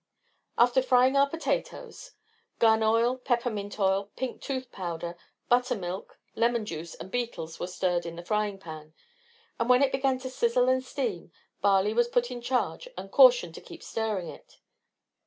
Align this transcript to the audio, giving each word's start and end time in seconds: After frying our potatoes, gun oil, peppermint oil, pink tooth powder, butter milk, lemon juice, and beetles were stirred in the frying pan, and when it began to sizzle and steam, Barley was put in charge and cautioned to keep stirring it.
After 0.57 0.81
frying 0.81 1.15
our 1.15 1.29
potatoes, 1.29 2.13
gun 2.57 2.81
oil, 2.81 3.19
peppermint 3.19 3.79
oil, 3.79 4.09
pink 4.15 4.41
tooth 4.41 4.71
powder, 4.71 5.15
butter 5.47 5.75
milk, 5.75 6.17
lemon 6.35 6.65
juice, 6.65 6.95
and 6.95 7.11
beetles 7.11 7.59
were 7.59 7.67
stirred 7.67 8.03
in 8.07 8.15
the 8.15 8.25
frying 8.25 8.57
pan, 8.57 8.95
and 9.59 9.69
when 9.69 9.83
it 9.83 9.91
began 9.91 10.17
to 10.17 10.29
sizzle 10.31 10.69
and 10.69 10.83
steam, 10.83 11.31
Barley 11.61 11.93
was 11.93 12.07
put 12.07 12.31
in 12.31 12.41
charge 12.41 12.87
and 12.97 13.11
cautioned 13.11 13.53
to 13.53 13.61
keep 13.61 13.83
stirring 13.83 14.27
it. 14.27 14.57